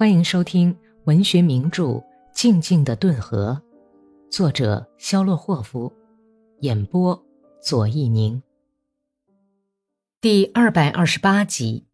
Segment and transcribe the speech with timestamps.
[0.00, 0.74] 欢迎收听
[1.04, 1.84] 文学名著
[2.32, 3.60] 《静静的顿河》，
[4.34, 5.92] 作者肖洛霍夫，
[6.60, 7.22] 演播
[7.62, 8.42] 左一宁。
[10.18, 11.84] 第二百二十八集。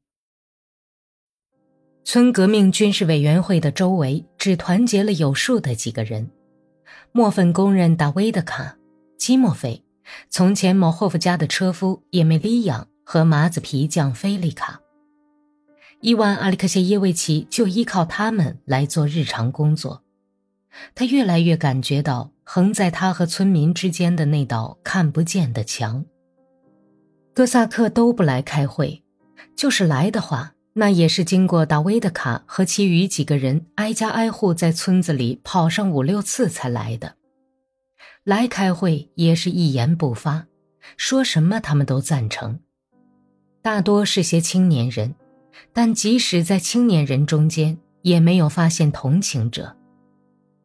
[2.04, 6.30] 村革命军事委员会的周围只团结了有数的几个人：
[7.10, 8.78] 墨粉工人达维德卡、
[9.18, 9.82] 基莫菲，
[10.30, 14.80] 从前某霍夫家的车夫叶梅利亚和麻子皮匠菲利卡。
[16.06, 20.04] 伊万·阿里克谢耶维奇就依靠他们来做日常工作。
[20.94, 26.06] 他越来越感觉到横在他和村民之间的那道看不见的墙。
[27.34, 29.02] 哥萨克都不来开会，
[29.56, 37.16] 就是来的话，那也是经过达维德卡和其余几个人挨家挨户在村子里跑上五六次才来的。
[38.22, 40.46] 来开会也是一言不发，
[40.96, 42.60] 说什么他们都赞成。
[43.60, 45.12] 大多是些青年人。
[45.72, 49.76] 但即使在青年人中间，也没有发现同情者。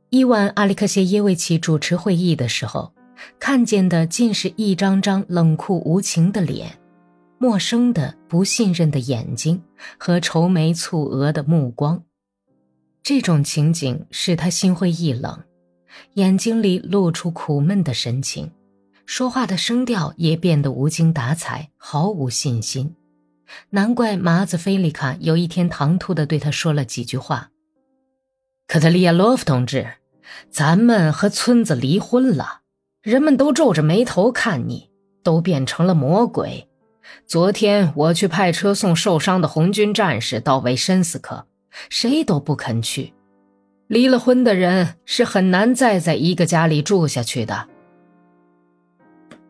[0.09, 2.93] 伊万·阿里克谢耶维奇主持会议的时候，
[3.39, 6.79] 看见的尽是一张张冷酷无情的脸，
[7.37, 9.61] 陌生的、不信任的眼睛
[9.97, 12.03] 和愁眉蹙额的目光。
[13.03, 15.43] 这种情景使他心灰意冷，
[16.15, 18.51] 眼睛里露出苦闷的神情，
[19.05, 22.93] 说话的声调也变得无精打采，毫无信心。
[23.71, 27.51] 难怪麻子菲利卡有一天唐突地对他说了几句话
[28.67, 29.93] ：“克特利亚洛夫同志，
[30.49, 32.61] 咱们和村子离婚了，
[33.01, 34.89] 人们都皱着眉头看你，
[35.23, 36.67] 都变成了魔鬼。
[37.25, 41.47] 昨天我去派车送受伤的红军战士到维申斯克，
[41.89, 43.13] 谁都不肯去。
[43.87, 47.67] 离了婚的人是很难再在一个家里住下去的。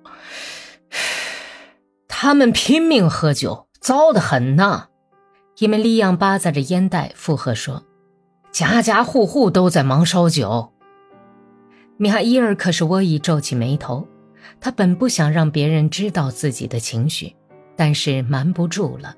[2.08, 4.90] 他们拼命喝酒。”糟得很呐！
[5.58, 7.84] 伊梅利扬巴扎着烟袋附和说
[8.54, 10.72] ：“家家户户都在忙烧酒。”
[11.98, 14.08] 米哈伊尔可是沃伊皱起眉头，
[14.59, 17.36] 他本不想让别人知道自己的情绪，
[17.75, 19.16] 但是瞒不住了。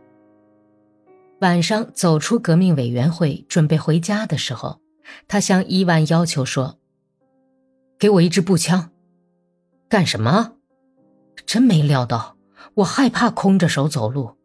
[1.41, 4.80] 晚上走出革命委员会，准备回家的时候，
[5.28, 6.80] 他向伊万要求说
[8.00, 8.91] ：“给我一支步枪。”
[9.90, 10.53] 干什么？
[11.45, 12.38] 真没料到，
[12.75, 14.38] 我害怕空着手走路。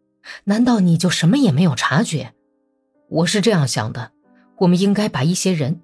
[0.44, 2.34] 难道你就什么也没有察觉？
[3.08, 4.12] 我是这样想的：
[4.58, 5.80] 我们应该把一些人，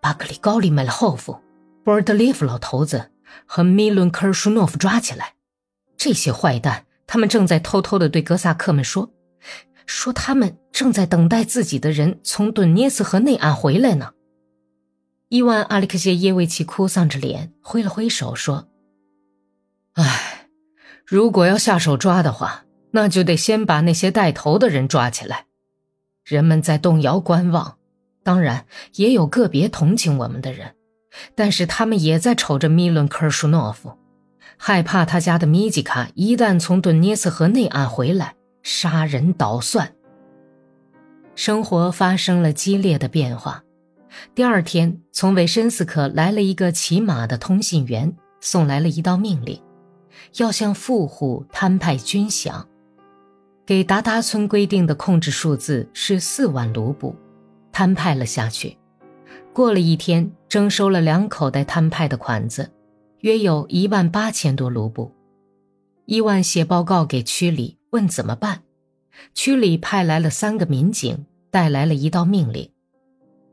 [0.00, 1.40] 巴克里高里·麦勒霍夫、
[1.84, 3.10] 波尔德列夫老头子
[3.46, 5.34] 和米伦科尔舒诺夫抓起来。
[5.96, 9.10] 这些坏蛋，他们正在偷偷的对哥萨克们说，
[9.84, 14.12] 说他们正在等待自己的人从顿涅斯河内岸回来呢。
[15.28, 18.68] 伊万·阿里克谢耶维奇哭丧着脸，挥了挥手说
[19.94, 20.48] ：“唉，
[21.04, 22.63] 如果要下手抓的话。”
[22.96, 25.46] 那就得先把那些带头的人抓起来。
[26.24, 27.76] 人们在动摇观望，
[28.22, 30.76] 当然也有个别同情我们的人，
[31.34, 33.98] 但是他们也在瞅着米伦科尔舒诺夫，
[34.56, 39.92] 害怕他家的米吉卡一旦从顿涅斯河内岸回来，杀人捣蒜。
[41.34, 43.64] 生活发生了激烈的变化。
[44.36, 49.60] 第二天，从维申斯克来了一个骑马的通信员，送来了一道命令，
[50.36, 52.64] 要向富户摊派军饷。
[53.66, 57.16] 给达达村规定的控制数字是四万卢布，
[57.72, 58.76] 摊派了下去。
[59.54, 62.70] 过了一天，征收了两口袋摊派的款子，
[63.20, 65.10] 约有一万八千多卢布。
[66.04, 68.62] 伊万写报告给区里，问怎么办。
[69.32, 72.70] 区里派来了三个民警，带来了一道命令：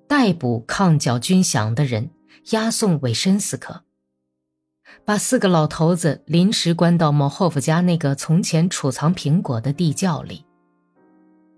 [0.09, 2.09] 逮捕抗缴军饷的人，
[2.49, 3.83] 押送韦申斯克。
[5.05, 10.45] 把四个老头子临时关到某霍夫家那个从前储藏苹果的地窖里。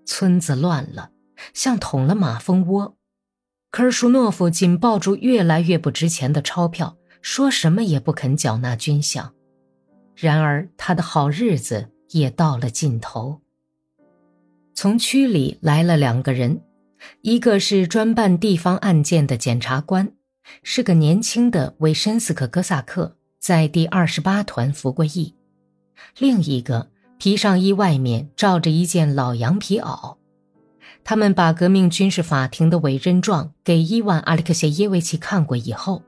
[0.06, 1.12] 村子乱了，
[1.54, 2.96] 像捅了马蜂窝。
[3.70, 9.30] 科尔舒诺夫紧抱住越来越不值钱的钞票，说什么也不肯缴纳军饷。
[10.16, 13.42] 然而他的好日子也到了尽头。
[14.75, 16.62] 从区里来了两个人，
[17.22, 20.13] 一个是专办地方案件的检察官，
[20.62, 23.18] 是个年轻的维申斯克·哥萨克。
[23.44, 25.36] 在第二十八团服过役，
[26.18, 26.88] 另一个
[27.18, 30.16] 皮上衣外面罩着一件老羊皮袄。
[31.04, 36.01] 他们把革命军事法庭的委任状给伊万·阿里克谢耶维奇看过以后，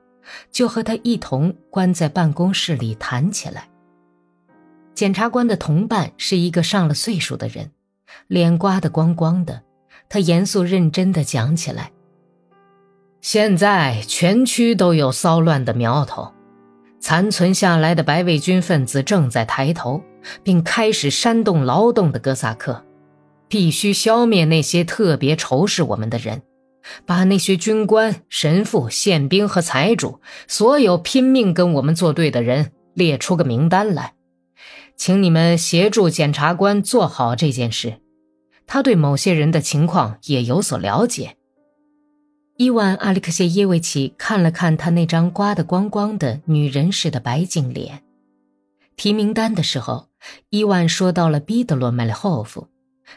[0.50, 3.68] 就和他一同关在办公室里谈起来。
[4.94, 7.70] 检察官的同伴是一个上了岁数的人，
[8.28, 9.62] 脸刮得光光的。
[10.08, 11.92] 他严肃认真地讲起来
[13.20, 16.32] ：“现在全区都有骚乱的苗头。”
[17.06, 20.02] 残存下来的白卫军分子正在抬头，
[20.42, 22.84] 并开始煽动劳动的哥萨克。
[23.48, 26.42] 必须消灭那些特别仇视我们的人，
[27.06, 34.16] 把那些军官、神父、宪兵和财主，所有拼命跟我们作对的人列出个名单来，
[34.98, 37.98] 请你们协助检察官做好这件事。
[38.66, 41.36] 他对某些人的情况也有所了解。
[42.58, 48.02] 伊万·阿里克谢耶维奇看了看他那张刮得光光的女人似的白净脸。
[48.96, 50.08] 提名单的时候，
[50.50, 52.70] 伊万说到了彼得罗·麦列霍夫，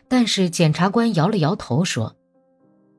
[0.08, 2.17] 但是检察官摇了摇头说。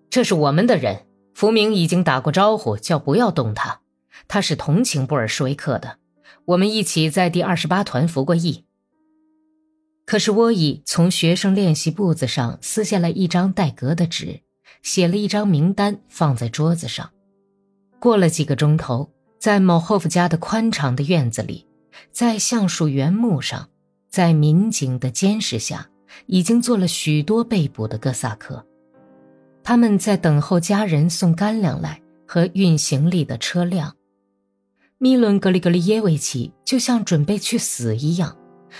[0.09, 3.81] 这是我们的人，福明已经打过招呼，叫不要动他。
[4.29, 5.97] 他是同情布尔什维克的，
[6.45, 8.63] 我们一起在第二十八团服过役。
[10.05, 14.39] 可是沃伊从学生练习簿子上撕下来一张带格的纸，
[14.81, 17.09] 写了一张名单，放在桌子上。
[17.99, 21.67] 过了几个钟头，在某霍夫家的宽敞的院子里，
[22.11, 23.69] 在橡树原木上，
[24.09, 25.89] 在民警的监视下，
[26.25, 28.65] 已经做了许多被捕的哥萨克。
[29.63, 33.95] 他们在等候家人送干粮来和运行李的车辆。
[34.97, 38.35] 米伦·格里格里耶维奇就像准备去死一样，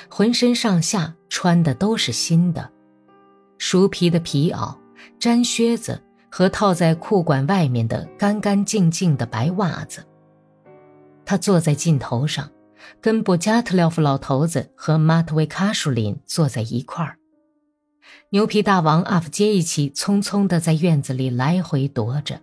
[0.10, 2.72] 浑身上下穿的都是新的，
[3.58, 4.76] 熟皮的皮袄、
[5.20, 10.06] 毡靴子和套在裤管外面的干干净净的白袜子。
[11.26, 12.50] 他坐在镜头上，
[13.00, 17.18] 跟布加特廖夫老头子和马特维卡舒林坐在一块儿。
[18.32, 22.42] 牛皮大王阿夫杰伊奇匆匆地在院子里来回踱着，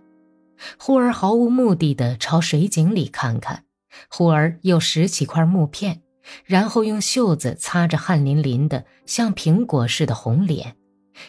[0.77, 3.63] 忽而毫无目的地朝水井里看看，
[4.09, 6.01] 忽而又拾起块木片，
[6.45, 10.75] 然后用袖子擦着汗淋淋的像苹果似的红脸，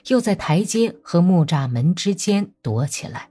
[0.08, 3.30] 又在台阶和木栅门之间躲起来。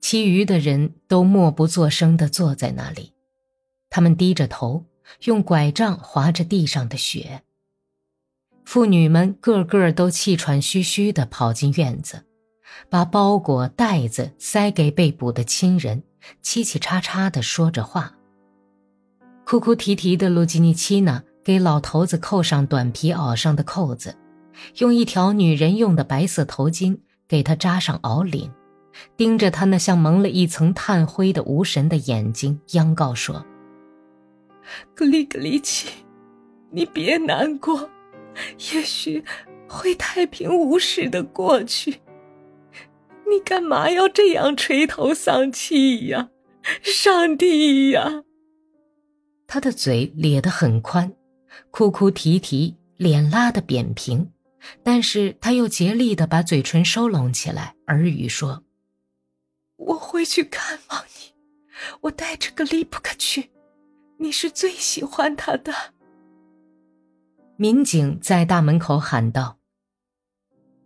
[0.00, 3.12] 其余的人都默不作声地坐在那里，
[3.90, 4.86] 他们低着头，
[5.24, 7.42] 用拐杖划着地上的雪。
[8.64, 12.24] 妇女们个个都气喘吁吁地跑进院子，
[12.88, 16.02] 把包裹袋子塞给被捕的亲人，
[16.42, 18.14] 嘁嘁喳喳地说着话。
[19.44, 24.14] 哭哭啼啼的卢吉尼奇娜给老头子扣上短皮袄上的扣子，
[24.78, 28.50] 用一条女人用的白色头巾给她扎上袄领，
[29.16, 33.44] 盯着她那像蒙了一层炭灰的无神的眼睛，央告说
[34.94, 35.88] ：“格里格里奇，
[36.70, 37.88] 你别难过。”
[38.72, 39.24] 也许
[39.66, 42.00] 会太平无事的过去。
[43.28, 46.30] 你干嘛要这样垂头丧气呀？
[46.82, 48.22] 上帝呀！
[49.46, 51.12] 他的嘴咧得很宽，
[51.70, 54.30] 哭哭啼啼，脸拉得扁平，
[54.82, 58.64] 但是他又竭力的把嘴唇收拢起来，耳语说
[59.76, 61.34] ：“我会去看望你，
[62.02, 63.50] 我带着个利普克去，
[64.18, 65.72] 你是最喜欢他的。”
[67.56, 69.58] 民警在大门口喊道：“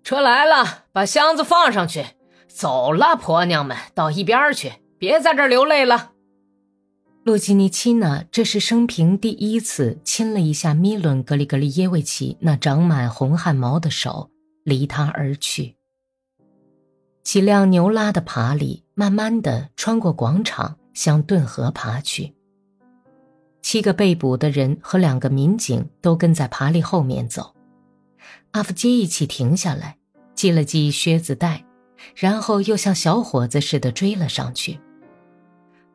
[0.04, 2.04] 车来了，把箱子放上去。
[2.48, 6.11] 走了，婆娘们，到一边去，别在这儿流泪了。”
[7.24, 14.28] 洛基尼奇娜这是生平第一次亲了一下米伦·格里格里耶维奇那长满红汗毛的手，
[14.64, 15.76] 离他而去。
[17.22, 22.34] 几辆牛拉的爬犁慢慢的穿过广场，向顿河爬去。
[23.62, 27.54] 七个被捕的人和两个民警都跟在爬犁后面走。
[28.50, 29.96] 阿夫杰一起停下来，
[30.34, 31.64] 系了系靴子带，
[32.16, 34.80] 然后又像小伙子似的追了上去。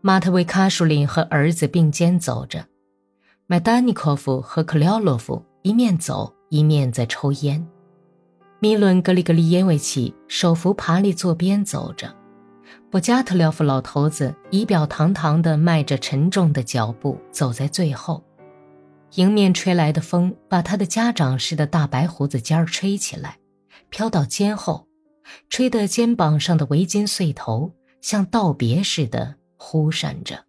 [0.07, 2.65] 马特维卡舒林和儿子并肩走着，
[3.45, 7.67] 麦丹尼科夫和克廖洛夫一面走一面在抽烟。
[8.59, 12.15] 米伦格里格里耶维奇手扶爬犁坐边走着。
[12.89, 18.23] 布加特廖夫老头子仪表堂堂地迈着沉重的脚步走在最后，
[19.15, 23.39] 迎面吹来的风把他的家长似的大白胡子尖儿吹起来，
[23.89, 24.87] 飘到肩后，
[25.49, 30.45] 吹得肩膀上的围巾碎头像道别似的忽闪着。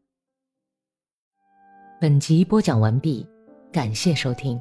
[2.01, 3.27] 本集播讲完毕，
[3.73, 4.61] 感谢收听。